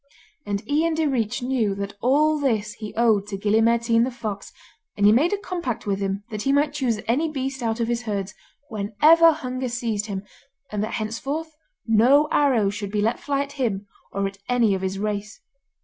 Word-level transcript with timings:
And 0.47 0.67
Ian 0.67 0.95
Direach 0.95 1.43
knew 1.43 1.75
that 1.75 1.93
all 2.01 2.39
this 2.39 2.73
he 2.73 2.91
owed 2.95 3.27
to 3.27 3.37
Gille 3.37 3.61
Mairtean 3.61 4.03
the 4.03 4.09
fox, 4.09 4.51
and 4.97 5.05
he 5.05 5.11
made 5.11 5.31
a 5.31 5.37
compact 5.37 5.85
with 5.85 5.99
him 5.99 6.23
that 6.31 6.41
he 6.41 6.51
might 6.51 6.73
choose 6.73 6.99
any 7.07 7.29
beast 7.29 7.61
out 7.61 7.79
of 7.79 7.87
his 7.87 8.01
herds, 8.01 8.33
whenever 8.67 9.31
hunger 9.31 9.69
seized 9.69 10.07
him, 10.07 10.23
and 10.71 10.83
that 10.83 10.93
henceforth 10.95 11.55
no 11.85 12.27
arrow 12.31 12.71
should 12.71 12.91
be 12.91 12.99
let 13.03 13.19
fly 13.19 13.41
at 13.43 13.51
him 13.51 13.85
or 14.11 14.25
at 14.25 14.39
any 14.49 14.73
of 14.73 14.81
his 14.81 14.97
race. 14.97 15.39